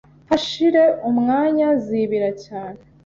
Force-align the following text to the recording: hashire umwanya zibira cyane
hashire 0.29 0.83
umwanya 1.09 1.67
zibira 1.83 2.29
cyane 2.45 2.79